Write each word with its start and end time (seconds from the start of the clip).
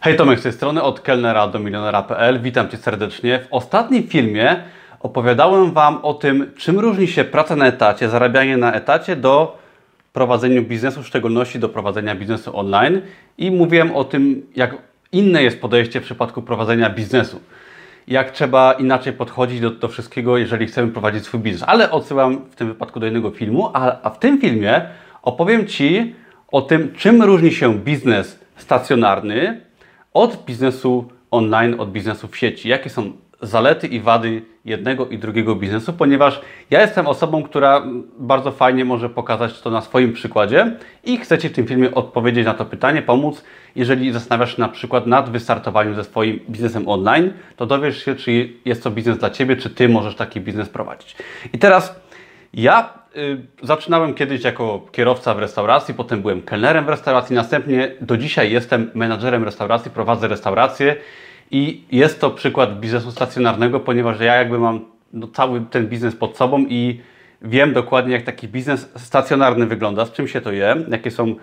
Hej 0.00 0.16
Tomek 0.16 0.40
z 0.40 0.42
tej 0.42 0.52
strony, 0.52 0.82
od 0.82 1.00
kelnera 1.00 1.48
do 1.48 1.58
milionera.pl. 1.58 2.40
Witam 2.40 2.68
Cię 2.68 2.76
serdecznie. 2.76 3.38
W 3.38 3.46
ostatnim 3.50 4.08
filmie 4.08 4.56
opowiadałem 5.00 5.72
Wam 5.72 5.98
o 6.04 6.14
tym, 6.14 6.52
czym 6.56 6.78
różni 6.78 7.08
się 7.08 7.24
praca 7.24 7.56
na 7.56 7.66
etacie, 7.66 8.08
zarabianie 8.08 8.56
na 8.56 8.72
etacie 8.72 9.16
do 9.16 9.58
prowadzenia 10.12 10.62
biznesu, 10.62 11.02
w 11.02 11.06
szczególności 11.06 11.58
do 11.58 11.68
prowadzenia 11.68 12.14
biznesu 12.14 12.56
online 12.58 13.00
i 13.38 13.50
mówiłem 13.50 13.96
o 13.96 14.04
tym, 14.04 14.46
jak 14.56 14.76
inne 15.12 15.42
jest 15.42 15.60
podejście 15.60 16.00
w 16.00 16.04
przypadku 16.04 16.42
prowadzenia 16.42 16.90
biznesu. 16.90 17.40
Jak 18.08 18.30
trzeba 18.30 18.72
inaczej 18.72 19.12
podchodzić 19.12 19.60
do, 19.60 19.70
do 19.70 19.88
wszystkiego, 19.88 20.38
jeżeli 20.38 20.66
chcemy 20.66 20.92
prowadzić 20.92 21.24
swój 21.24 21.40
biznes. 21.40 21.68
Ale 21.68 21.90
odsyłam 21.90 22.44
w 22.50 22.54
tym 22.54 22.68
wypadku 22.68 23.00
do 23.00 23.06
innego 23.06 23.30
filmu, 23.30 23.70
a, 23.74 24.02
a 24.02 24.10
w 24.10 24.18
tym 24.18 24.40
filmie 24.40 24.82
opowiem 25.22 25.66
Ci 25.66 26.14
o 26.52 26.62
tym, 26.62 26.92
czym 26.96 27.22
różni 27.22 27.52
się 27.52 27.74
biznes 27.78 28.40
stacjonarny 28.56 29.67
od 30.14 30.44
biznesu 30.44 31.04
online, 31.30 31.80
od 31.80 31.92
biznesu 31.92 32.28
w 32.28 32.36
sieci. 32.36 32.68
Jakie 32.68 32.90
są 32.90 33.12
zalety 33.42 33.86
i 33.86 34.00
wady 34.00 34.42
jednego 34.64 35.06
i 35.06 35.18
drugiego 35.18 35.54
biznesu, 35.54 35.92
ponieważ 35.92 36.40
ja 36.70 36.80
jestem 36.80 37.06
osobą, 37.06 37.42
która 37.42 37.86
bardzo 38.18 38.52
fajnie 38.52 38.84
może 38.84 39.10
pokazać 39.10 39.60
to 39.60 39.70
na 39.70 39.80
swoim 39.80 40.12
przykładzie 40.12 40.76
i 41.04 41.18
chcę 41.18 41.38
Ci 41.38 41.48
w 41.48 41.52
tym 41.52 41.66
filmie 41.66 41.94
odpowiedzieć 41.94 42.46
na 42.46 42.54
to 42.54 42.64
pytanie, 42.64 43.02
pomóc. 43.02 43.44
Jeżeli 43.76 44.12
zastanawiasz 44.12 44.56
się 44.56 44.62
na 44.62 44.68
przykład 44.68 45.06
nad 45.06 45.30
wystartowaniem 45.30 45.94
ze 45.94 46.04
swoim 46.04 46.40
biznesem 46.50 46.88
online, 46.88 47.32
to 47.56 47.66
dowiesz 47.66 48.04
się, 48.04 48.14
czy 48.14 48.48
jest 48.64 48.82
to 48.82 48.90
biznes 48.90 49.18
dla 49.18 49.30
Ciebie, 49.30 49.56
czy 49.56 49.70
Ty 49.70 49.88
możesz 49.88 50.14
taki 50.14 50.40
biznes 50.40 50.68
prowadzić. 50.68 51.16
I 51.52 51.58
teraz 51.58 52.00
ja 52.54 52.92
zaczynałem 53.62 54.14
kiedyś 54.14 54.44
jako 54.44 54.86
kierowca 54.92 55.34
w 55.34 55.38
restauracji, 55.38 55.94
potem 55.94 56.22
byłem 56.22 56.42
kelnerem 56.42 56.84
w 56.84 56.88
restauracji, 56.88 57.36
następnie 57.36 57.92
do 58.00 58.16
dzisiaj 58.16 58.52
jestem 58.52 58.90
menadżerem 58.94 59.44
restauracji, 59.44 59.90
prowadzę 59.90 60.28
restaurację 60.28 60.96
i 61.50 61.84
jest 61.92 62.20
to 62.20 62.30
przykład 62.30 62.80
biznesu 62.80 63.10
stacjonarnego, 63.10 63.80
ponieważ 63.80 64.20
ja 64.20 64.34
jakby 64.34 64.58
mam 64.58 64.80
no, 65.12 65.28
cały 65.28 65.60
ten 65.60 65.88
biznes 65.88 66.16
pod 66.16 66.36
sobą 66.36 66.66
i 66.68 67.00
wiem 67.42 67.72
dokładnie 67.72 68.12
jak 68.12 68.22
taki 68.22 68.48
biznes 68.48 68.92
stacjonarny 68.96 69.66
wygląda, 69.66 70.04
z 70.04 70.12
czym 70.12 70.28
się 70.28 70.40
to 70.40 70.52
je, 70.52 70.76
jakie 70.88 71.10
są 71.10 71.34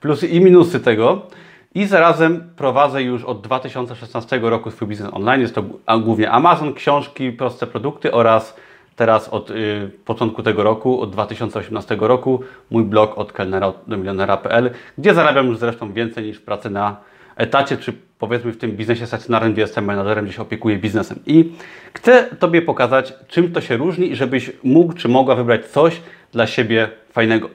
plusy 0.00 0.26
i 0.26 0.40
minusy 0.40 0.80
tego. 0.80 1.26
I 1.74 1.86
zarazem 1.86 2.50
prowadzę 2.56 3.02
już 3.02 3.24
od 3.24 3.40
2016 3.40 4.40
roku 4.42 4.70
swój 4.70 4.88
biznes 4.88 5.10
online. 5.12 5.40
Jest 5.40 5.54
to 5.54 5.64
głównie 6.00 6.30
Amazon, 6.30 6.74
książki, 6.74 7.32
proste 7.32 7.66
produkty 7.66 8.12
oraz 8.12 8.56
teraz 9.00 9.28
od 9.28 9.50
y, 9.50 9.90
początku 10.04 10.42
tego 10.42 10.62
roku, 10.62 11.00
od 11.00 11.10
2018 11.10 11.96
roku, 12.00 12.40
mój 12.70 12.84
blog 12.84 13.18
od 13.18 13.32
kelnera 13.32 13.72
do 13.86 13.96
milionera.pl, 13.96 14.70
gdzie 14.98 15.14
zarabiam 15.14 15.46
już 15.46 15.58
zresztą 15.58 15.92
więcej 15.92 16.24
niż 16.24 16.40
pracę 16.40 16.70
na 16.70 16.96
etacie, 17.36 17.76
czy 17.76 17.92
powiedzmy 18.18 18.52
w 18.52 18.56
tym 18.56 18.70
biznesie 18.72 19.06
stacjonarnym, 19.06 19.52
gdzie 19.52 19.62
jestem 19.62 19.84
menadżerem, 19.84 20.24
gdzie 20.24 20.34
się 20.34 20.42
opiekuję 20.42 20.76
biznesem. 20.78 21.18
I 21.26 21.52
chcę 21.94 22.28
Tobie 22.38 22.62
pokazać, 22.62 23.14
czym 23.28 23.52
to 23.52 23.60
się 23.60 23.76
różni, 23.76 24.16
żebyś 24.16 24.52
mógł 24.62 24.92
czy 24.92 25.08
mogła 25.08 25.34
wybrać 25.34 25.66
coś 25.66 26.00
dla 26.32 26.46
siebie 26.46 26.90
fajnego. 27.12 27.50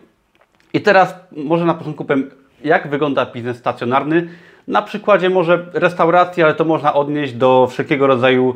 I 0.73 0.81
teraz 0.81 1.15
może 1.31 1.65
na 1.65 1.73
początku 1.73 2.05
powiem, 2.05 2.31
jak 2.63 2.87
wygląda 2.89 3.25
biznes 3.25 3.57
stacjonarny. 3.57 4.27
Na 4.67 4.81
przykładzie 4.81 5.29
może 5.29 5.65
restauracji, 5.73 6.43
ale 6.43 6.53
to 6.53 6.65
można 6.65 6.93
odnieść 6.93 7.33
do 7.33 7.67
wszelkiego 7.67 8.07
rodzaju 8.07 8.55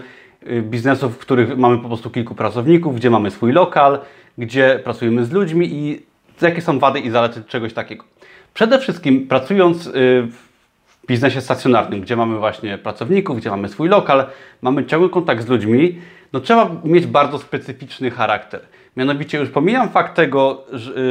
biznesów, 0.62 1.16
w 1.16 1.18
których 1.18 1.58
mamy 1.58 1.78
po 1.78 1.88
prostu 1.88 2.10
kilku 2.10 2.36
pracowników, 2.36 2.96
gdzie 2.96 3.10
mamy 3.10 3.32
swój 3.32 3.52
lokal, 3.52 4.00
gdzie 4.38 4.80
pracujemy 4.84 5.26
z 5.26 5.32
ludźmi 5.32 5.68
i 5.74 6.02
jakie 6.42 6.62
są 6.62 6.80
wady 6.80 7.00
i 7.00 7.10
zalety 7.10 7.44
czegoś 7.48 7.74
takiego. 7.74 8.06
Przede 8.54 8.80
wszystkim 8.80 9.28
pracując 9.28 9.88
y, 9.88 9.92
w 9.92 11.08
biznesie 11.08 11.42
stacjonarnym, 11.42 12.02
gdzie 12.02 12.16
mamy 12.16 12.38
właśnie 12.38 12.78
pracowników, 12.78 13.38
gdzie 13.38 13.50
mamy 13.50 13.70
swój 13.70 13.90
lokal, 13.90 14.26
mamy 14.62 14.86
ciągły 14.86 15.10
kontakt 15.10 15.46
z 15.46 15.48
ludźmi, 15.48 16.02
no 16.34 16.40
trzeba 16.40 16.72
mieć 16.84 17.06
bardzo 17.06 17.40
specyficzny 17.40 18.12
charakter. 18.12 18.62
Mianowicie 18.98 19.38
już 19.38 19.50
pomijam 19.50 19.90
fakt 19.90 20.16
tego, 20.16 20.66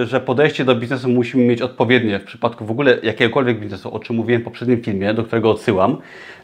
że 0.04 0.20
podejście 0.20 0.64
do 0.64 0.74
biznesu 0.74 1.08
musimy 1.08 1.44
mieć 1.44 1.62
odpowiednie 1.62 2.18
w 2.18 2.24
przypadku 2.24 2.64
w 2.64 2.70
ogóle 2.70 2.98
jakiegokolwiek 3.02 3.60
biznesu, 3.60 3.94
o 3.94 3.98
czym 3.98 4.16
mówiłem 4.16 4.42
w 4.42 4.44
poprzednim 4.44 4.82
filmie, 4.82 5.14
do 5.14 5.24
którego 5.24 5.50
odsyłam, 5.50 5.96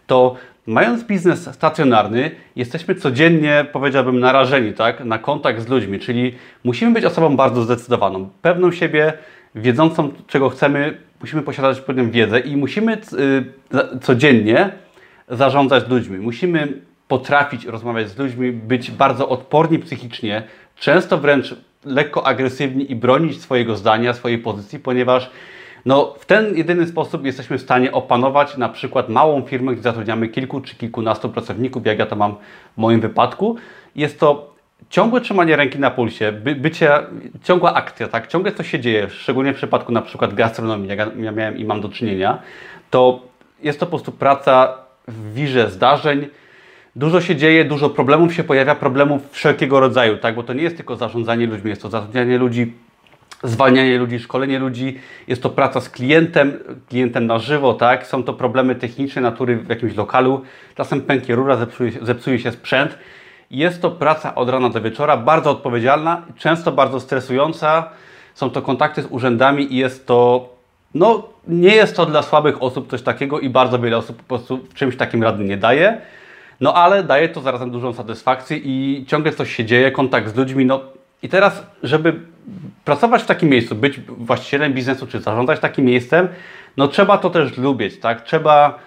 to 0.07 0.35
mając 0.67 1.05
biznes 1.05 1.55
stacjonarny, 1.55 2.31
jesteśmy 2.57 2.95
codziennie, 2.95 3.67
powiedziałbym, 3.73 4.21
narażeni 4.21 4.73
tak, 4.73 5.05
na 5.05 5.19
kontakt 5.19 5.61
z 5.61 5.69
ludźmi, 5.69 5.99
czyli 5.99 6.35
musimy 6.65 6.93
być 6.93 7.05
osobą 7.05 7.37
bardzo 7.37 7.63
zdecydowaną, 7.63 8.29
pewną 8.43 8.73
siebie, 8.73 9.13
wiedzącą, 9.55 10.13
czego 10.27 10.49
chcemy, 10.49 10.99
musimy 11.21 11.43
posiadać 11.43 11.81
pewną 11.81 12.11
wiedzę 12.11 12.41
i 12.41 12.57
musimy 12.57 12.93
y, 12.95 14.01
codziennie 14.01 14.71
zarządzać 15.29 15.89
ludźmi. 15.89 16.19
Musimy 16.19 16.69
potrafić 17.09 17.65
rozmawiać 17.65 18.09
z 18.09 18.19
ludźmi, 18.19 18.53
być 18.53 18.91
bardzo 18.91 19.29
odporni 19.29 19.79
psychicznie, 19.79 20.43
często 20.77 21.19
wręcz 21.19 21.55
lekko 21.85 22.27
agresywni 22.27 22.93
i 22.93 22.97
bronić 22.97 23.43
swojego 23.43 23.77
zdania, 23.77 24.13
swojej 24.13 24.39
pozycji, 24.39 24.79
ponieważ 24.79 25.31
no, 25.87 26.15
w 26.19 26.27
ten 26.27 26.57
jedyny 26.57 26.87
sposób 26.87 27.25
jesteśmy 27.25 27.59
w 27.59 27.63
stanie 27.63 27.93
opanować 27.93 28.57
na 28.57 28.69
przykład 28.69 29.09
małą 29.09 29.43
firmę, 29.43 29.73
gdzie 29.73 29.83
zatrudniamy 29.83 30.29
kilku 30.29 30.61
czy 30.61 30.77
kilkunastu 30.77 31.29
pracowników, 31.29 31.87
jak 31.87 31.99
ja 31.99 32.07
to 32.07 32.17
mam 32.17 32.35
w 32.75 32.77
moim 32.77 33.01
wypadku. 33.01 33.57
Jest 33.97 34.21
to 34.21 34.55
ciągłe 34.91 35.21
trzymanie 35.21 35.57
ręki 35.57 35.79
na 35.79 35.91
pulsie, 35.91 36.33
by, 36.33 36.55
bycie, 36.55 36.91
ciągła 37.43 37.75
akcja, 37.75 38.09
tak? 38.09 38.27
Ciągle 38.27 38.53
coś 38.53 38.71
się 38.71 38.81
dzieje, 38.81 39.11
szczególnie 39.11 39.53
w 39.53 39.57
przypadku 39.57 39.93
na 39.93 40.03
przykład 40.03 40.35
gastronomii, 40.35 40.89
jak 40.89 40.99
ja 41.17 41.33
miałem 41.33 41.59
i 41.59 41.65
mam 41.65 41.81
do 41.81 41.89
czynienia, 41.89 42.39
to 42.91 43.21
jest 43.63 43.81
to 43.81 43.87
po 43.87 43.91
prostu 43.91 44.13
praca 44.13 44.79
w 45.09 45.35
wirze 45.35 45.71
zdarzeń, 45.71 46.27
dużo 46.97 47.21
się 47.21 47.37
dzieje, 47.37 47.65
dużo 47.65 47.91
problemów 47.91 48.35
się 48.35 48.45
pojawia, 48.45 48.75
problemów 48.75 49.23
wszelkiego 49.31 49.81
rodzaju, 49.81 50.17
tak? 50.17 50.35
Bo 50.35 50.43
to 50.43 50.53
nie 50.53 50.63
jest 50.63 50.77
tylko 50.77 50.97
zarządzanie 50.97 51.47
ludźmi, 51.47 51.71
jest 51.71 51.83
to 51.83 51.89
zatrudnianie 51.89 52.39
ludzi, 52.39 52.73
zwalnianie 53.43 53.99
ludzi, 53.99 54.19
szkolenie 54.19 54.59
ludzi, 54.59 54.99
jest 55.29 55.43
to 55.43 55.51
praca 55.51 55.81
z 55.81 55.91
klientem, 55.91 56.53
klientem 56.89 57.27
na 57.27 57.39
żywo, 57.39 57.75
tak? 57.75 58.07
Są 58.07 58.23
to 58.23 58.33
problemy 58.33 58.75
techniczne 58.75 59.23
natury 59.23 59.57
w 59.57 59.69
jakimś 59.69 59.97
lokalu, 59.97 60.43
czasem 60.77 61.01
pęknie 61.01 61.35
rura, 61.35 61.57
zepsuje, 61.57 61.93
zepsuje 62.03 62.39
się 62.39 62.53
sprzęt, 62.53 62.99
jest 63.51 63.83
to 63.83 63.91
praca 63.91 64.35
od 64.35 64.49
rana 64.49 64.71
do 64.71 64.81
wieczora, 64.81 65.17
bardzo 65.17 65.51
odpowiedzialna, 65.51 66.23
często 66.39 66.73
bardzo 66.73 67.01
stresująca. 67.01 67.91
Są 68.35 68.51
to 68.51 68.63
kontakty 68.63 69.03
z 69.03 69.07
urzędami 69.11 69.75
i 69.75 69.77
jest 69.77 70.07
to, 70.07 70.49
no 70.95 71.29
nie 71.49 71.75
jest 71.75 71.97
to 71.97 72.07
dla 72.07 72.23
słabych 72.23 72.63
osób 72.63 72.91
coś 72.91 73.03
takiego 73.03 73.41
i 73.41 73.49
bardzo 73.49 73.79
wiele 73.79 73.97
osób 73.97 74.17
po 74.17 74.25
prostu 74.25 74.57
w 74.57 74.75
czymś 74.75 74.97
takim 74.97 75.23
rady 75.23 75.45
nie 75.45 75.57
daje. 75.57 76.01
No 76.61 76.75
ale 76.75 77.03
daje 77.03 77.29
to 77.29 77.41
zarazem 77.41 77.71
dużą 77.71 77.93
satysfakcję 77.93 78.57
i 78.57 79.05
ciągle 79.09 79.33
coś 79.33 79.57
się 79.57 79.65
dzieje, 79.65 79.91
kontakt 79.91 80.35
z 80.35 80.37
ludźmi. 80.37 80.67
No 80.67 80.81
i 81.23 81.29
teraz, 81.29 81.67
żeby 81.83 82.21
pracować 82.85 83.23
w 83.23 83.27
takim 83.27 83.49
miejscu, 83.49 83.75
być 83.75 84.01
właścicielem 84.01 84.73
biznesu 84.73 85.07
czy 85.07 85.21
zarządzać 85.21 85.61
takim 85.61 85.85
miejscem, 85.85 86.29
no 86.77 86.89
trzeba 86.89 87.19
to 87.19 87.31
też 87.31 87.59
lubić, 87.59 88.01
tak? 88.01 88.25
Trzeba 88.25 88.79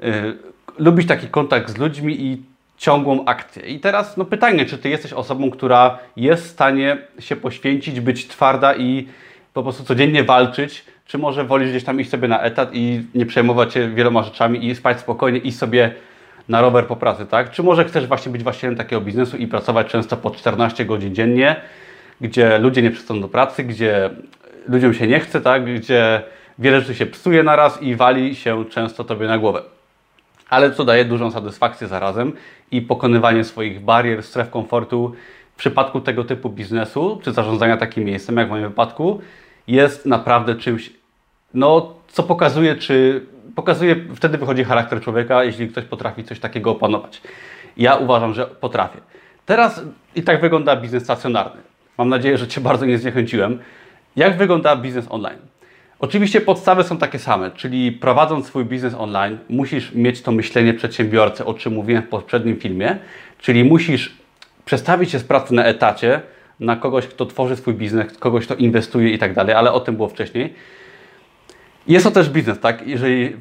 y, 0.00 0.36
lubić 0.78 1.08
taki 1.08 1.28
kontakt 1.28 1.70
z 1.70 1.76
ludźmi 1.76 2.20
i 2.20 2.42
ciągłą 2.76 3.24
akcję. 3.24 3.62
I 3.62 3.80
teraz 3.80 4.16
no 4.16 4.24
pytanie, 4.24 4.66
czy 4.66 4.78
Ty 4.78 4.88
jesteś 4.88 5.12
osobą, 5.12 5.50
która 5.50 5.98
jest 6.16 6.44
w 6.44 6.50
stanie 6.50 6.98
się 7.18 7.36
poświęcić, 7.36 8.00
być 8.00 8.28
twarda 8.28 8.74
i 8.74 9.08
po 9.52 9.62
prostu 9.62 9.84
codziennie 9.84 10.24
walczyć, 10.24 10.84
czy 11.06 11.18
może 11.18 11.44
wolisz 11.44 11.70
gdzieś 11.70 11.84
tam 11.84 12.00
iść 12.00 12.10
sobie 12.10 12.28
na 12.28 12.40
etat 12.40 12.70
i 12.72 13.02
nie 13.14 13.26
przejmować 13.26 13.74
się 13.74 13.88
wieloma 13.88 14.22
rzeczami 14.22 14.66
i 14.66 14.74
spać 14.74 15.00
spokojnie, 15.00 15.38
iść 15.38 15.58
sobie 15.58 15.94
na 16.48 16.60
rower 16.60 16.86
po 16.86 16.96
pracy, 16.96 17.26
tak? 17.26 17.50
Czy 17.50 17.62
może 17.62 17.84
chcesz 17.84 18.06
właśnie 18.06 18.32
być 18.32 18.42
właścicielem 18.42 18.76
takiego 18.76 19.00
biznesu 19.00 19.36
i 19.36 19.46
pracować 19.46 19.86
często 19.86 20.16
po 20.16 20.30
14 20.30 20.84
godzin 20.84 21.14
dziennie, 21.14 21.56
gdzie 22.20 22.58
ludzie 22.58 22.82
nie 22.82 22.90
przychodzą 22.90 23.20
do 23.20 23.28
pracy, 23.28 23.64
gdzie 23.64 24.10
ludziom 24.68 24.94
się 24.94 25.06
nie 25.06 25.20
chce, 25.20 25.40
tak? 25.40 25.74
Gdzie 25.74 26.22
wiele 26.58 26.80
rzeczy 26.80 26.94
się 26.94 27.06
psuje 27.06 27.42
naraz 27.42 27.82
i 27.82 27.96
wali 27.96 28.36
się 28.36 28.64
często 28.64 29.04
Tobie 29.04 29.26
na 29.26 29.38
głowę 29.38 29.62
ale 30.54 30.72
co 30.72 30.84
daje 30.84 31.04
dużą 31.04 31.30
satysfakcję 31.30 31.88
zarazem 31.88 32.32
i 32.70 32.82
pokonywanie 32.82 33.44
swoich 33.44 33.80
barier, 33.80 34.22
stref 34.22 34.50
komfortu 34.50 35.12
w 35.54 35.56
przypadku 35.56 36.00
tego 36.00 36.24
typu 36.24 36.50
biznesu, 36.50 37.20
czy 37.22 37.32
zarządzania 37.32 37.76
takim 37.76 38.04
miejscem, 38.04 38.36
jak 38.36 38.46
w 38.46 38.50
moim 38.50 38.68
wypadku, 38.68 39.20
jest 39.66 40.06
naprawdę 40.06 40.54
czymś, 40.54 40.92
no, 41.54 41.94
co 42.08 42.22
pokazuje, 42.22 42.76
czy 42.76 43.26
pokazuje, 43.54 43.96
wtedy 44.14 44.38
wychodzi 44.38 44.64
charakter 44.64 45.00
człowieka, 45.00 45.44
jeśli 45.44 45.68
ktoś 45.68 45.84
potrafi 45.84 46.24
coś 46.24 46.40
takiego 46.40 46.70
opanować. 46.70 47.20
Ja 47.76 47.96
uważam, 47.96 48.34
że 48.34 48.46
potrafię. 48.46 48.98
Teraz 49.46 49.82
i 50.14 50.22
tak 50.22 50.40
wygląda 50.40 50.76
biznes 50.76 51.02
stacjonarny. 51.02 51.60
Mam 51.98 52.08
nadzieję, 52.08 52.38
że 52.38 52.48
Cię 52.48 52.60
bardzo 52.60 52.86
nie 52.86 52.98
zniechęciłem. 52.98 53.58
Jak 54.16 54.36
wygląda 54.36 54.76
biznes 54.76 55.06
online? 55.10 55.38
Oczywiście 55.98 56.40
podstawy 56.40 56.84
są 56.84 56.98
takie 56.98 57.18
same, 57.18 57.50
czyli 57.50 57.92
prowadząc 57.92 58.46
swój 58.46 58.64
biznes 58.64 58.94
online, 58.94 59.38
musisz 59.48 59.94
mieć 59.94 60.22
to 60.22 60.32
myślenie 60.32 60.74
przedsiębiorcy, 60.74 61.44
o 61.44 61.54
czym 61.54 61.74
mówiłem 61.74 62.02
w 62.02 62.08
poprzednim 62.08 62.56
filmie, 62.56 62.96
czyli 63.38 63.64
musisz 63.64 64.16
przestawić 64.64 65.10
się 65.10 65.18
z 65.18 65.24
pracy 65.24 65.54
na 65.54 65.64
etacie 65.64 66.20
na 66.60 66.76
kogoś, 66.76 67.06
kto 67.06 67.26
tworzy 67.26 67.56
swój 67.56 67.74
biznes, 67.74 68.18
kogoś, 68.18 68.44
kto 68.44 68.54
inwestuje 68.54 69.10
i 69.10 69.18
tak 69.18 69.34
dalej, 69.34 69.54
ale 69.54 69.72
o 69.72 69.80
tym 69.80 69.96
było 69.96 70.08
wcześniej. 70.08 70.54
Jest 71.86 72.04
to 72.04 72.10
też 72.10 72.30
biznes, 72.30 72.60
tak? 72.60 72.86
Jeżeli 72.86 73.36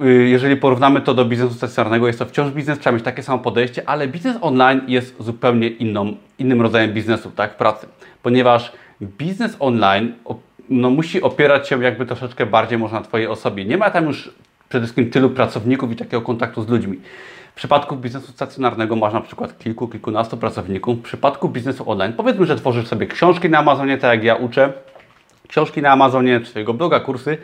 y, 0.00 0.28
jeżeli 0.28 0.56
porównamy 0.56 1.00
to 1.00 1.14
do 1.14 1.24
biznesu 1.24 1.54
stacjonarnego, 1.54 2.06
jest 2.06 2.18
to 2.18 2.26
wciąż 2.26 2.50
biznes, 2.50 2.78
trzeba 2.78 2.94
mieć 2.94 3.04
takie 3.04 3.22
samo 3.22 3.38
podejście, 3.38 3.88
ale 3.88 4.08
biznes 4.08 4.36
online 4.40 4.80
jest 4.86 5.16
zupełnie 5.20 5.68
inną, 5.68 6.16
innym 6.38 6.62
rodzajem 6.62 6.92
biznesu, 6.92 7.30
tak, 7.30 7.56
pracy, 7.56 7.86
ponieważ 8.22 8.72
biznes 9.02 9.56
online 9.58 10.12
no, 10.70 10.90
musi 10.90 11.22
opierać 11.22 11.68
się 11.68 11.82
jakby 11.82 12.06
troszeczkę 12.06 12.46
bardziej 12.46 12.78
może 12.78 12.94
na 12.94 13.00
Twojej 13.00 13.26
osobie. 13.26 13.64
Nie 13.64 13.76
ma 13.76 13.90
tam 13.90 14.06
już 14.06 14.30
przede 14.68 14.84
wszystkim 14.84 15.10
tylu 15.10 15.30
pracowników 15.30 15.92
i 15.92 15.96
takiego 15.96 16.22
kontaktu 16.22 16.62
z 16.62 16.68
ludźmi. 16.68 16.98
W 17.52 17.54
przypadku 17.54 17.96
biznesu 17.96 18.32
stacjonarnego 18.32 18.96
masz 18.96 19.12
na 19.12 19.20
przykład 19.20 19.58
kilku, 19.58 19.88
kilkunastu 19.88 20.36
pracowników. 20.36 20.98
W 20.98 21.02
przypadku 21.02 21.48
biznesu 21.48 21.90
online 21.90 22.12
powiedzmy, 22.12 22.46
że 22.46 22.56
tworzysz 22.56 22.86
sobie 22.86 23.06
książki 23.06 23.50
na 23.50 23.58
Amazonie, 23.58 23.98
tak 23.98 24.14
jak 24.14 24.24
ja 24.24 24.34
uczę, 24.34 24.72
książki 25.48 25.82
na 25.82 25.90
Amazonie, 25.90 26.40
czy 26.40 26.46
swojego 26.46 26.74
bloga, 26.74 27.00
kursy, 27.00 27.38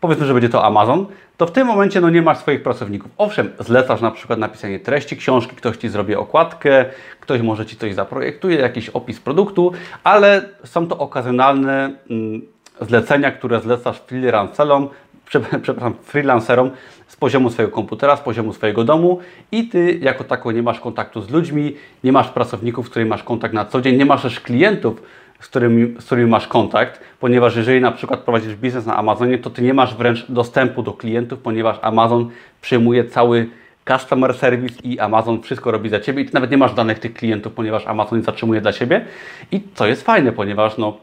powiedzmy, 0.00 0.26
że 0.26 0.32
będzie 0.32 0.48
to 0.48 0.64
Amazon, 0.64 1.06
to 1.36 1.46
w 1.46 1.52
tym 1.52 1.66
momencie 1.66 2.00
no, 2.00 2.10
nie 2.10 2.22
masz 2.22 2.38
swoich 2.38 2.62
pracowników. 2.62 3.10
Owszem, 3.18 3.50
zlecasz 3.58 4.00
na 4.00 4.10
przykład 4.10 4.38
napisanie 4.38 4.80
treści 4.80 5.16
książki, 5.16 5.56
ktoś 5.56 5.76
Ci 5.76 5.88
zrobi 5.88 6.14
okładkę, 6.14 6.84
ktoś 7.20 7.40
może 7.40 7.66
Ci 7.66 7.76
coś 7.76 7.94
zaprojektuje, 7.94 8.56
jakiś 8.56 8.88
opis 8.88 9.20
produktu, 9.20 9.72
ale 10.04 10.42
są 10.64 10.86
to 10.86 10.98
okazjonalne 10.98 11.90
mm, 12.10 12.42
zlecenia, 12.80 13.30
które 13.30 13.60
zlecasz 13.60 14.00
freelancerom, 14.00 14.88
przepraszam, 15.26 15.94
freelancerom 16.10 16.70
z 17.06 17.16
poziomu 17.16 17.50
swojego 17.50 17.74
komputera, 17.74 18.16
z 18.16 18.20
poziomu 18.20 18.52
swojego 18.52 18.84
domu 18.84 19.18
i 19.52 19.68
Ty 19.68 19.98
jako 20.02 20.24
tako 20.24 20.52
nie 20.52 20.62
masz 20.62 20.80
kontaktu 20.80 21.22
z 21.22 21.30
ludźmi, 21.30 21.76
nie 22.04 22.12
masz 22.12 22.28
pracowników, 22.28 22.86
z 22.86 22.90
którymi 22.90 23.10
masz 23.10 23.22
kontakt 23.22 23.54
na 23.54 23.64
co 23.64 23.80
dzień, 23.80 23.96
nie 23.96 24.06
masz 24.06 24.22
też 24.22 24.40
klientów, 24.40 25.02
z 25.40 25.48
którymi, 25.48 25.94
z 26.00 26.04
którymi 26.04 26.30
masz 26.30 26.46
kontakt, 26.46 27.00
ponieważ 27.20 27.56
jeżeli 27.56 27.80
na 27.80 27.92
przykład 27.92 28.20
prowadzisz 28.20 28.54
biznes 28.54 28.86
na 28.86 28.96
Amazonie, 28.96 29.38
to 29.38 29.50
Ty 29.50 29.62
nie 29.62 29.74
masz 29.74 29.94
wręcz 29.94 30.26
dostępu 30.28 30.82
do 30.82 30.92
klientów, 30.92 31.38
ponieważ 31.38 31.78
Amazon 31.82 32.30
przyjmuje 32.60 33.04
cały 33.04 33.46
customer 33.88 34.34
service 34.34 34.74
i 34.82 34.98
Amazon 34.98 35.42
wszystko 35.42 35.70
robi 35.70 35.88
za 35.88 36.00
Ciebie 36.00 36.22
i 36.22 36.26
Ty 36.26 36.34
nawet 36.34 36.50
nie 36.50 36.58
masz 36.58 36.74
danych 36.74 36.98
tych 36.98 37.14
klientów, 37.14 37.52
ponieważ 37.52 37.86
Amazon 37.86 38.22
zatrzymuje 38.22 38.60
dla 38.60 38.72
siebie 38.72 39.04
i 39.52 39.60
to 39.60 39.86
jest 39.86 40.02
fajne, 40.02 40.32
ponieważ 40.32 40.78
no, 40.78 40.98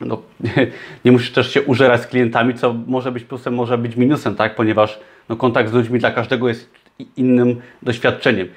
no, 0.00 0.22
nie, 0.40 0.66
nie 1.04 1.12
musisz 1.12 1.32
też 1.32 1.52
się 1.52 1.62
użerać 1.62 2.02
z 2.02 2.06
klientami, 2.06 2.54
co 2.54 2.74
może 2.86 3.12
być 3.12 3.24
plusem, 3.24 3.54
może 3.54 3.78
być 3.78 3.96
minusem, 3.96 4.34
tak? 4.34 4.54
ponieważ 4.54 5.00
no, 5.28 5.36
kontakt 5.36 5.70
z 5.70 5.72
ludźmi 5.72 5.98
dla 5.98 6.10
każdego 6.10 6.48
jest 6.48 6.70
innym 7.16 7.60
doświadczeniem. 7.82 8.48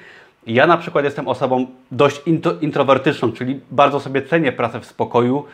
Ja 0.48 0.66
na 0.66 0.76
przykład 0.76 1.04
jestem 1.04 1.28
osobą 1.28 1.66
dość 1.92 2.22
introwertyczną, 2.60 3.32
czyli 3.32 3.60
bardzo 3.70 4.00
sobie 4.00 4.22
cenię 4.22 4.52
pracę 4.52 4.80
w 4.80 4.86
spokoju, 4.86 5.44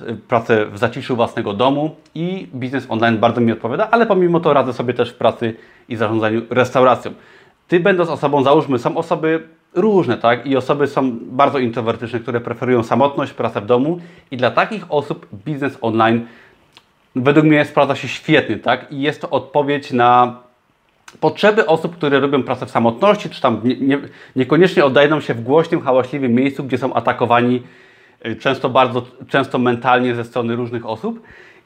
y, 0.00 0.16
pracę 0.28 0.66
w 0.66 0.78
zaciszu 0.78 1.16
własnego 1.16 1.52
domu 1.52 1.96
i 2.14 2.48
biznes 2.54 2.86
online 2.88 3.18
bardzo 3.18 3.40
mi 3.40 3.52
odpowiada, 3.52 3.88
ale 3.90 4.06
pomimo 4.06 4.40
to 4.40 4.52
radzę 4.52 4.72
sobie 4.72 4.94
też 4.94 5.10
w 5.12 5.14
pracy 5.14 5.54
i 5.88 5.96
zarządzaniu 5.96 6.42
restauracją. 6.50 7.12
Ty 7.68 7.80
będąc 7.80 8.10
osobą, 8.10 8.42
załóżmy, 8.42 8.78
są 8.78 8.96
osoby 8.96 9.48
różne, 9.74 10.16
tak? 10.16 10.46
I 10.46 10.56
osoby 10.56 10.86
są 10.86 11.18
bardzo 11.22 11.58
introwertyczne, 11.58 12.20
które 12.20 12.40
preferują 12.40 12.82
samotność, 12.82 13.32
pracę 13.32 13.60
w 13.60 13.66
domu 13.66 14.00
i 14.30 14.36
dla 14.36 14.50
takich 14.50 14.84
osób 14.88 15.26
biznes 15.44 15.78
online 15.80 16.26
według 17.16 17.46
mnie 17.46 17.64
sprawdza 17.64 17.96
się 17.96 18.08
świetnie, 18.08 18.56
tak? 18.56 18.92
I 18.92 19.00
jest 19.00 19.20
to 19.20 19.30
odpowiedź 19.30 19.92
na 19.92 20.36
potrzeby 21.20 21.66
osób, 21.66 21.96
które 21.96 22.20
robią 22.20 22.42
pracę 22.42 22.66
w 22.66 22.70
samotności, 22.70 23.30
czy 23.30 23.40
tam 23.40 23.60
nie, 23.64 23.76
nie, 23.76 23.98
niekoniecznie 24.36 24.84
oddają 24.84 25.20
się 25.20 25.34
w 25.34 25.42
głośnym, 25.42 25.80
hałaśliwym 25.80 26.32
miejscu, 26.32 26.64
gdzie 26.64 26.78
są 26.78 26.94
atakowani 26.94 27.62
y, 28.26 28.36
często 28.36 28.68
bardzo, 28.68 29.06
często 29.28 29.58
mentalnie 29.58 30.14
ze 30.14 30.24
strony 30.24 30.56
różnych 30.56 30.86
osób 30.86 31.20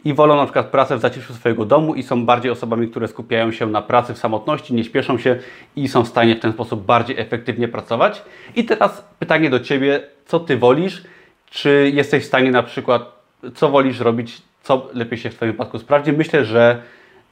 i 0.05 0.15
wolą 0.15 0.37
na 0.37 0.45
przykład 0.45 0.67
pracę 0.67 0.97
w 0.97 1.01
zaciszu 1.01 1.35
swojego 1.35 1.65
domu 1.65 1.95
i 1.95 2.03
są 2.03 2.27
bardziej 2.27 2.51
osobami, 2.51 2.89
które 2.89 3.09
skupiają 3.09 3.53
się 3.53 3.67
na 3.67 3.83
pracy 3.83 4.15
w 4.15 4.19
samotności, 4.19 4.75
nie 4.75 4.85
śpieszą 4.85 5.19
się 5.19 5.39
i 5.77 5.89
są 5.89 6.05
w 6.05 6.09
stanie 6.09 6.37
w 6.37 6.41
ten 6.41 6.53
sposób 6.53 6.85
bardziej 6.85 7.19
efektywnie 7.19 7.69
pracować. 7.69 8.23
I 8.57 8.65
teraz 8.65 9.05
pytanie 9.19 9.51
do 9.51 9.61
Ciebie, 9.61 10.03
co 10.27 10.41
Ty 10.41 10.57
wolisz? 10.57 11.05
Czy 11.51 11.91
jesteś 11.95 12.23
w 12.23 12.27
stanie 12.27 12.51
na 12.51 12.63
przykład, 12.63 13.03
co 13.55 13.69
wolisz 13.69 14.01
robić, 14.01 14.43
co 14.63 14.89
lepiej 14.95 15.19
się 15.19 15.31
w 15.31 15.35
Twoim 15.35 15.53
wypadku 15.53 15.79
sprawdzi? 15.79 16.13
Myślę, 16.13 16.45
że 16.45 16.83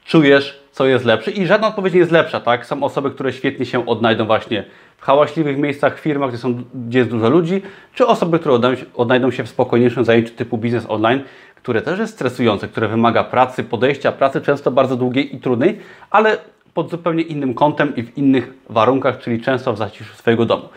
czujesz, 0.04 0.62
co 0.72 0.86
jest 0.86 1.04
lepsze 1.04 1.30
i 1.30 1.46
żadna 1.46 1.68
odpowiedź 1.68 1.94
nie 1.94 2.00
jest 2.00 2.12
lepsza, 2.12 2.40
tak? 2.40 2.66
Są 2.66 2.82
osoby, 2.82 3.10
które 3.10 3.32
świetnie 3.32 3.66
się 3.66 3.86
odnajdą 3.86 4.26
właśnie 4.26 4.64
w 4.96 5.02
hałaśliwych 5.02 5.58
miejscach, 5.58 6.00
firmach, 6.00 6.30
gdzie, 6.30 6.38
są, 6.38 6.62
gdzie 6.74 6.98
jest 6.98 7.10
dużo 7.10 7.30
ludzi, 7.30 7.62
czy 7.94 8.06
osoby, 8.06 8.38
które 8.38 8.74
odnajdą 8.94 9.30
się, 9.30 9.44
w 9.44 9.48
spokojniejszym 9.48 10.04
zajęciu 10.04 10.34
typu 10.34 10.58
biznes 10.58 10.84
online, 10.88 11.20
które 11.56 11.82
też 11.82 11.98
jest 11.98 12.12
stresujące, 12.12 12.68
które 12.68 12.88
wymaga 12.88 13.24
pracy, 13.24 13.64
podejścia 13.64 14.12
pracy 14.12 14.40
często 14.40 14.70
bardzo 14.70 14.96
długiej 14.96 15.36
i 15.36 15.40
trudnej, 15.40 15.78
ale 16.10 16.38
pod 16.74 16.90
zupełnie 16.90 17.22
innym 17.22 17.54
kątem 17.54 17.96
i 17.96 18.02
w 18.02 18.18
innych 18.18 18.54
warunkach, 18.68 19.18
czyli 19.18 19.40
często 19.40 19.72
w 19.72 19.78
zaciszu 19.78 20.14
swojego 20.14 20.46
domu. 20.46 20.68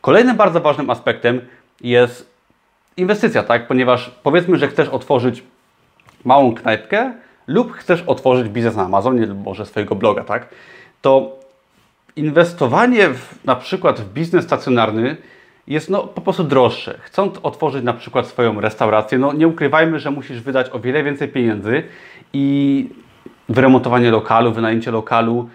Kolejnym 0.00 0.36
bardzo 0.36 0.60
ważnym 0.60 0.90
aspektem 0.90 1.40
jest 1.80 2.30
inwestycja, 2.96 3.42
tak? 3.42 3.66
Ponieważ 3.66 4.10
powiedzmy, 4.22 4.56
że 4.56 4.68
chcesz 4.68 4.88
otworzyć 4.88 5.42
małą 6.24 6.54
knajpkę 6.54 7.12
lub 7.50 7.72
chcesz 7.72 8.02
otworzyć 8.06 8.48
biznes 8.48 8.76
na 8.76 8.84
Amazonie 8.84 9.26
lub 9.26 9.44
może 9.44 9.66
swojego 9.66 9.94
bloga, 9.94 10.24
tak? 10.24 10.48
To 11.02 11.36
inwestowanie 12.16 13.08
w, 13.08 13.44
na 13.44 13.56
przykład 13.56 14.00
w 14.00 14.12
biznes 14.12 14.44
stacjonarny 14.44 15.16
jest 15.66 15.90
no, 15.90 16.02
po 16.02 16.20
prostu 16.20 16.44
droższe. 16.44 16.98
Chcąc 17.02 17.38
otworzyć 17.42 17.84
na 17.84 17.92
przykład 17.92 18.26
swoją 18.26 18.60
restaurację, 18.60 19.18
no 19.18 19.32
nie 19.32 19.48
ukrywajmy, 19.48 19.98
że 19.98 20.10
musisz 20.10 20.40
wydać 20.40 20.70
o 20.72 20.80
wiele 20.80 21.02
więcej 21.02 21.28
pieniędzy 21.28 21.82
i 22.32 22.88
wyremontowanie 23.48 24.10
lokalu, 24.10 24.52
wynajęcie 24.52 24.90
lokalu, 24.90 25.48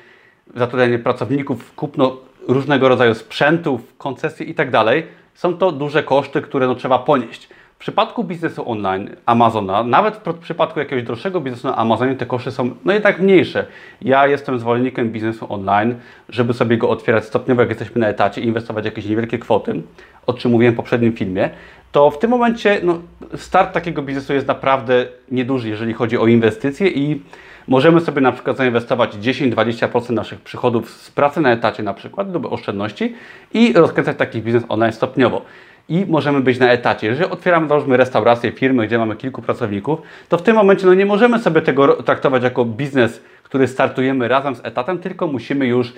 zatrudnianie 0.56 1.00
pracowników, 1.00 1.76
kupno 1.76 2.18
różnego 2.48 2.90
rodzaju 2.90 3.16
sprzętów, 3.16 3.98
koncesje 3.98 4.46
i 4.46 4.54
tak 4.54 4.72
dalej. 4.72 5.08
Są 5.34 5.58
to 5.58 5.72
duże 5.72 6.04
koszty, 6.04 6.42
które 6.42 6.68
no, 6.68 6.76
trzeba 6.76 7.00
ponieść. 7.00 7.50
W 7.76 7.78
przypadku 7.78 8.24
biznesu 8.24 8.70
online 8.70 9.10
Amazona, 9.26 9.84
nawet 9.84 10.16
w 10.16 10.38
przypadku 10.38 10.80
jakiegoś 10.80 11.04
droższego 11.04 11.42
biznesu 11.42 11.68
na 11.68 11.76
Amazonie, 11.76 12.16
te 12.16 12.26
koszty 12.26 12.52
są 12.52 12.70
no 12.86 12.94
jednak 12.94 13.20
mniejsze. 13.20 13.66
Ja 14.02 14.28
jestem 14.28 14.60
zwolennikiem 14.60 15.12
biznesu 15.12 15.54
online, 15.54 15.96
żeby 16.30 16.54
sobie 16.54 16.78
go 16.78 16.90
otwierać 16.90 17.26
stopniowo, 17.26 17.62
jak 17.62 17.70
jesteśmy 17.70 18.02
na 18.02 18.08
etacie, 18.08 18.42
inwestować 18.42 18.86
jakieś 18.86 19.06
niewielkie 19.06 19.40
kwoty, 19.40 19.82
o 20.28 20.34
czym 20.34 20.52
mówiłem 20.52 20.74
w 20.74 20.78
poprzednim 20.78 21.14
filmie, 21.14 21.50
to 21.92 22.12
w 22.12 22.20
tym 22.20 22.30
momencie 22.30 22.80
no, 22.84 23.00
start 23.36 23.74
takiego 23.74 24.02
biznesu 24.02 24.34
jest 24.34 24.48
naprawdę 24.48 25.06
nieduży, 25.32 25.70
jeżeli 25.70 25.94
chodzi 25.94 26.18
o 26.18 26.28
inwestycje 26.28 26.88
i 26.88 27.22
możemy 27.68 28.02
sobie 28.02 28.22
na 28.22 28.32
przykład 28.32 28.58
zainwestować 28.58 29.16
10-20% 29.16 30.12
naszych 30.12 30.42
przychodów 30.42 30.90
z 30.90 31.12
pracy 31.12 31.42
na 31.42 31.52
etacie 31.52 31.84
na 31.84 31.94
przykład 31.94 32.34
lub 32.34 32.54
oszczędności 32.54 33.16
i 33.54 33.74
rozkręcać 33.74 34.18
taki 34.18 34.42
biznes 34.42 34.64
online 34.70 34.94
stopniowo 34.94 35.42
i 35.90 36.06
możemy 36.06 36.42
być 36.42 36.60
na 36.60 36.72
etacie. 36.72 37.08
Jeżeli 37.08 37.30
otwieramy, 37.30 37.68
załóżmy, 37.68 37.98
restaurację, 37.98 38.52
firmy, 38.52 38.88
gdzie 38.88 38.98
mamy 38.98 39.16
kilku 39.16 39.42
pracowników, 39.42 40.00
to 40.30 40.38
w 40.38 40.42
tym 40.42 40.56
momencie 40.56 40.86
no, 40.86 40.94
nie 40.94 41.06
możemy 41.06 41.40
sobie 41.40 41.62
tego 41.62 42.04
traktować 42.04 42.44
jako 42.44 42.66
biznes, 42.66 43.22
który 43.44 43.68
startujemy 43.68 44.28
razem 44.28 44.56
z 44.56 44.66
etatem, 44.66 45.00
tylko 45.00 45.28
musimy 45.28 45.68
już 45.68 45.94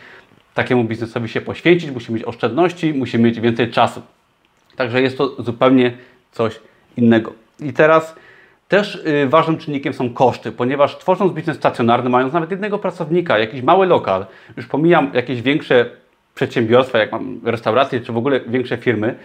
takiemu 0.53 0.83
biznesowi 0.83 1.29
się 1.29 1.41
poświęcić, 1.41 1.91
musimy 1.91 2.17
mieć 2.17 2.27
oszczędności, 2.27 2.93
musimy 2.93 3.23
mieć 3.23 3.39
więcej 3.39 3.71
czasu. 3.71 4.01
Także 4.75 5.01
jest 5.01 5.17
to 5.17 5.43
zupełnie 5.43 5.93
coś 6.31 6.59
innego. 6.97 7.33
I 7.59 7.73
teraz 7.73 8.15
też 8.67 9.01
yy, 9.05 9.29
ważnym 9.29 9.57
czynnikiem 9.57 9.93
są 9.93 10.13
koszty, 10.13 10.51
ponieważ 10.51 10.97
tworząc 10.97 11.33
biznes 11.33 11.57
stacjonarny, 11.57 12.09
mając 12.09 12.33
nawet 12.33 12.51
jednego 12.51 12.79
pracownika, 12.79 13.39
jakiś 13.39 13.61
mały 13.61 13.87
lokal, 13.87 14.25
już 14.57 14.67
pomijam 14.67 15.11
jakieś 15.13 15.41
większe 15.41 15.89
przedsiębiorstwa, 16.35 16.97
jak 16.97 17.11
mam 17.11 17.39
restauracje, 17.43 17.99
czy 18.01 18.11
w 18.11 18.17
ogóle 18.17 18.39
większe 18.39 18.77
firmy, 18.77 19.15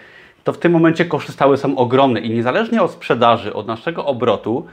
to 0.43 0.53
w 0.53 0.57
tym 0.57 0.71
momencie 0.71 1.05
koszty 1.05 1.31
stałe 1.31 1.57
są 1.57 1.77
ogromne 1.77 2.19
i 2.19 2.29
niezależnie 2.29 2.81
od 2.81 2.91
sprzedaży, 2.91 3.53
od 3.53 3.67
naszego 3.67 4.05
obrotu, 4.05 4.65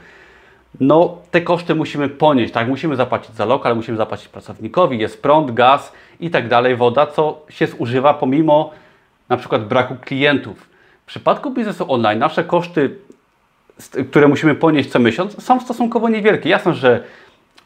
no 0.79 1.17
te 1.31 1.41
koszty 1.41 1.75
musimy 1.75 2.09
ponieść, 2.09 2.53
tak? 2.53 2.67
Musimy 2.67 2.95
zapłacić 2.95 3.35
za 3.35 3.45
lokal, 3.45 3.75
musimy 3.75 3.97
zapłacić 3.97 4.27
pracownikowi, 4.27 4.99
jest 4.99 5.21
prąd, 5.21 5.51
gaz 5.51 5.93
i 6.19 6.29
tak 6.29 6.47
dalej, 6.47 6.75
woda, 6.75 7.07
co 7.07 7.41
się 7.49 7.67
zużywa 7.67 8.13
pomimo 8.13 8.71
na 9.29 9.37
przykład 9.37 9.67
braku 9.67 9.95
klientów. 10.05 10.69
W 11.03 11.05
przypadku 11.05 11.51
biznesu 11.51 11.93
online 11.93 12.19
nasze 12.19 12.43
koszty, 12.43 12.95
które 14.09 14.27
musimy 14.27 14.55
ponieść 14.55 14.89
co 14.89 14.99
miesiąc, 14.99 15.43
są 15.43 15.59
stosunkowo 15.59 16.09
niewielkie. 16.09 16.49
Jasne, 16.49 16.73
że 16.73 17.03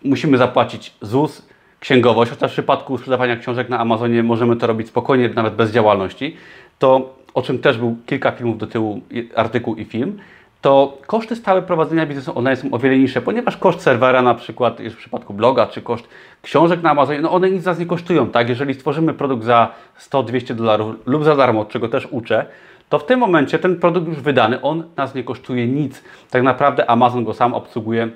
musimy 0.04 0.38
zapłacić 0.38 0.94
ZUS, 1.02 1.48
księgowość, 1.80 2.32
chociaż 2.32 2.52
w 2.52 2.54
przypadku 2.54 2.98
sprzedawania 2.98 3.38
książek 3.38 3.70
na 3.70 3.80
Amazonie 3.80 4.24
możemy 4.24 4.56
to 4.56 4.68
robić 4.68 4.88
spokojnie, 4.88 5.30
nawet 5.30 5.56
bez 5.56 5.72
działalności, 5.72 6.38
to 6.80 7.14
o 7.36 7.42
czym 7.42 7.60
też 7.60 7.78
był 7.78 7.98
kilka 8.06 8.32
filmów 8.32 8.58
do 8.58 8.68
tyłu, 8.68 9.02
artykuł 9.36 9.76
i 9.76 9.86
film, 9.86 10.18
to 10.62 10.98
koszty 11.08 11.36
stałe 11.36 11.62
prowadzenia 11.62 12.06
biznesu 12.06 12.38
online 12.38 12.58
są 12.58 12.72
o 12.72 12.80
wiele 12.80 12.98
niższe, 12.98 13.22
ponieważ 13.22 13.58
koszt 13.58 13.82
serwera 13.82 14.22
na 14.22 14.36
przykład 14.36 14.80
jest 14.80 14.96
w 14.96 15.00
przypadku 15.00 15.34
bloga, 15.34 15.68
czy 15.68 15.82
koszt 15.82 16.08
książek 16.42 16.82
na 16.84 16.92
Amazonie, 16.92 17.22
no 17.22 17.32
one 17.32 17.52
nic 17.52 17.66
nas 17.66 17.80
nie 17.80 17.86
kosztują, 17.86 18.30
tak? 18.30 18.50
Jeżeli 18.50 18.74
stworzymy 18.74 19.14
produkt 19.14 19.44
za 19.44 19.72
100-200 20.10 20.54
dolarów 20.54 20.96
lub 21.06 21.24
za 21.24 21.36
darmo, 21.36 21.66
czego 21.66 21.88
też 21.88 22.08
uczę, 22.12 22.46
to 22.90 23.00
w 23.00 23.06
tym 23.06 23.20
momencie 23.20 23.60
ten 23.60 23.80
produkt 23.80 24.08
już 24.08 24.22
wydany, 24.22 24.62
on 24.62 24.84
nas 24.98 25.16
nie 25.16 25.24
kosztuje 25.24 25.68
nic. 25.68 26.04
Tak 26.30 26.44
naprawdę 26.44 26.90
Amazon 26.90 27.24
go 27.24 27.34
sam 27.34 27.54
obsługuje 27.54 28.10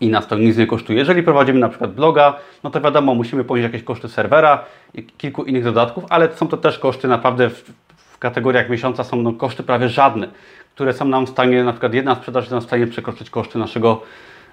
i 0.00 0.08
nas 0.08 0.26
to 0.26 0.38
nic 0.38 0.56
nie 0.56 0.66
kosztuje. 0.66 0.98
Jeżeli 0.98 1.22
prowadzimy 1.22 1.58
na 1.58 1.68
przykład 1.68 1.94
bloga, 1.94 2.36
no 2.62 2.70
to 2.70 2.80
wiadomo, 2.80 3.14
musimy 3.14 3.44
ponieść 3.44 3.64
jakieś 3.64 3.82
koszty 3.82 4.08
serwera 4.08 4.64
i 4.94 5.02
kilku 5.02 5.44
innych 5.44 5.64
dodatków, 5.64 6.04
ale 6.08 6.32
są 6.32 6.48
to 6.48 6.56
też 6.56 6.78
koszty 6.78 7.08
naprawdę 7.08 7.50
w 7.50 7.83
kategoriach 8.24 8.68
miesiąca 8.68 9.04
są 9.04 9.22
no, 9.22 9.32
koszty 9.32 9.62
prawie 9.62 9.88
żadne, 9.88 10.28
które 10.74 10.92
są 10.92 11.04
nam 11.04 11.26
w 11.26 11.28
stanie, 11.28 11.64
na 11.64 11.72
przykład 11.72 11.94
jedna 11.94 12.14
sprzedaż 12.14 12.44
jest 12.44 12.52
nam 12.52 12.60
w 12.60 12.64
stanie 12.64 12.86
przekroczyć 12.86 13.30
koszty 13.30 13.58
naszego 13.58 14.02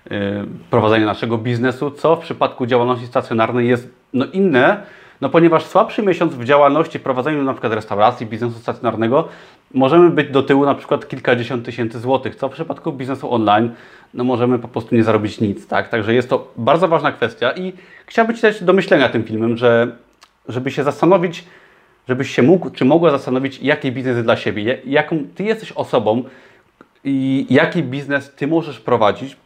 yy, 0.10 0.20
prowadzenia 0.70 1.06
naszego 1.06 1.38
biznesu, 1.38 1.92
co 1.92 2.16
w 2.16 2.20
przypadku 2.20 2.66
działalności 2.66 3.08
stacjonarnej 3.08 3.68
jest 3.68 3.90
no, 4.13 4.25
inne, 4.25 4.84
no 5.22 5.30
ponieważ 5.30 5.66
słabszy 5.66 6.04
miesiąc 6.04 6.36
w 6.36 6.44
działalności, 6.44 7.00
prowadzeniu 7.00 7.44
na 7.44 7.54
przykład 7.54 7.74
restauracji, 7.74 8.25
biznesu 8.25 8.60
stacjonarnego, 8.60 9.28
możemy 9.74 10.10
być 10.10 10.30
do 10.30 10.44
tyłu 10.44 10.66
na 10.66 10.75
przykład 10.75 11.08
kilkadziesiąt 11.08 11.66
tysięcy 11.66 12.00
złotych, 12.00 12.36
co 12.36 12.50
w 12.50 12.51
przypadku 12.51 12.92
biznesu 12.92 13.34
online, 13.34 13.72
no 14.13 14.24
możemy 14.24 14.60
po 14.60 14.68
prostu 14.68 14.96
nie 14.96 15.04
zarobić 15.04 15.42
nic, 15.42 15.68
tak? 15.68 15.90
Także 15.90 16.13
jest 16.13 16.30
to 16.30 16.51
bardzo 16.58 16.88
ważna 16.88 17.12
kwestia 17.12 17.51
i 17.51 17.74
chciałbym 18.06 18.36
Ci 18.36 18.42
dać 18.42 18.63
do 18.63 18.74
myślenia 18.74 19.10
tym 19.10 19.24
filmem, 19.24 19.58
że 19.58 19.96
żeby 20.48 20.72
się 20.72 20.84
zastanowić, 20.84 21.46
żebyś 22.08 22.31
się 22.36 22.41
mógł, 22.41 22.70
czy 22.70 22.86
mogła 22.86 23.12
zastanowić, 23.12 23.60
jaki 23.62 23.91
biznes 23.91 24.15
jest 24.15 24.25
dla 24.25 24.38
siebie, 24.38 24.77
jaką 24.86 25.24
Ty 25.36 25.43
jesteś 25.43 25.72
osobą 25.72 26.24
i 27.03 27.46
jaki 27.50 27.84
biznes 27.84 28.31
Ty 28.36 28.48
możesz 28.48 28.79
prowadzić, 28.79 29.38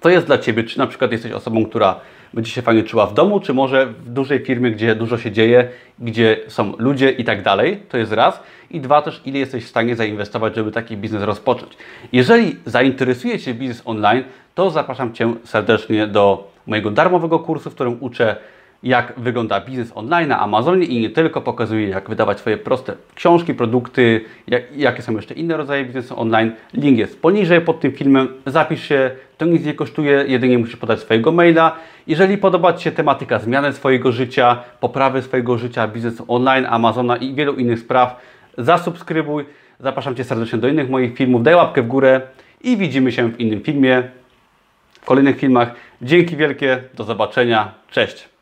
co 0.00 0.08
jest 0.08 0.26
dla 0.26 0.38
Ciebie, 0.38 0.64
czy 0.64 0.78
na 0.78 0.86
przykład 0.86 1.12
jesteś 1.12 1.32
osobą, 1.32 1.66
która 1.66 2.00
będzie 2.34 2.50
się 2.50 2.62
fajnie 2.62 2.82
czuła 2.82 3.06
w 3.06 3.14
domu, 3.14 3.40
czy 3.40 3.54
może 3.54 3.86
w 3.86 4.10
dużej 4.10 4.38
firmie, 4.44 4.70
gdzie 4.70 4.94
dużo 4.94 5.18
się 5.18 5.32
dzieje, 5.32 5.68
gdzie 5.98 6.36
są 6.48 6.72
ludzie 6.78 7.10
i 7.10 7.24
tak 7.24 7.42
dalej. 7.42 7.82
To 7.88 7.98
jest 7.98 8.12
raz. 8.12 8.42
I 8.70 8.80
dwa 8.80 9.02
też, 9.02 9.22
ile 9.24 9.38
jesteś 9.38 9.64
w 9.64 9.68
stanie 9.68 9.96
zainwestować, 9.96 10.54
żeby 10.54 10.72
taki 10.72 10.96
biznes 10.96 11.22
rozpocząć. 11.22 11.72
Jeżeli 12.12 12.56
zainteresuje 12.66 13.38
Cię 13.38 13.54
biznes 13.54 13.82
online, 13.84 14.24
to 14.54 14.70
zapraszam 14.70 15.14
Cię 15.14 15.34
serdecznie 15.44 16.06
do 16.06 16.50
mojego 16.66 16.90
darmowego 16.90 17.38
kursu, 17.38 17.70
w 17.70 17.74
którym 17.74 17.96
uczę 18.00 18.36
jak 18.82 19.12
wygląda 19.16 19.60
biznes 19.60 19.92
online 19.94 20.28
na 20.28 20.40
Amazonie 20.40 20.86
i 20.86 21.00
nie 21.00 21.10
tylko 21.10 21.40
pokazuję, 21.40 21.88
jak 21.88 22.08
wydawać 22.08 22.38
swoje 22.38 22.56
proste 22.56 22.94
książki, 23.14 23.54
produkty, 23.54 24.24
jak, 24.46 24.76
jakie 24.76 25.02
są 25.02 25.12
jeszcze 25.12 25.34
inne 25.34 25.56
rodzaje 25.56 25.84
biznesu 25.84 26.20
online. 26.20 26.52
Link 26.74 26.98
jest 26.98 27.22
poniżej 27.22 27.60
pod 27.60 27.80
tym 27.80 27.92
filmem. 27.92 28.28
Zapisz 28.46 28.82
się, 28.82 29.10
to 29.38 29.46
nic 29.46 29.64
nie 29.64 29.74
kosztuje, 29.74 30.24
jedynie 30.26 30.58
musisz 30.58 30.76
podać 30.76 31.00
swojego 31.00 31.32
maila. 31.32 31.76
Jeżeli 32.06 32.38
podoba 32.38 32.72
Ci 32.72 32.84
się 32.84 32.92
tematyka 32.92 33.38
zmiany 33.38 33.72
swojego 33.72 34.12
życia, 34.12 34.62
poprawy 34.80 35.22
swojego 35.22 35.58
życia, 35.58 35.88
biznesu 35.88 36.24
online, 36.28 36.66
Amazona 36.66 37.16
i 37.16 37.34
wielu 37.34 37.54
innych 37.54 37.78
spraw, 37.78 38.20
zasubskrybuj. 38.58 39.44
Zapraszam 39.80 40.14
Cię 40.14 40.24
serdecznie 40.24 40.58
do 40.58 40.68
innych 40.68 40.90
moich 40.90 41.16
filmów. 41.16 41.42
Daj 41.42 41.54
łapkę 41.54 41.82
w 41.82 41.86
górę 41.86 42.20
i 42.60 42.76
widzimy 42.76 43.12
się 43.12 43.32
w 43.32 43.40
innym 43.40 43.60
filmie, 43.60 44.02
w 45.00 45.04
kolejnych 45.04 45.38
filmach. 45.38 45.74
Dzięki 46.02 46.36
wielkie, 46.36 46.82
do 46.94 47.04
zobaczenia, 47.04 47.74
cześć. 47.90 48.37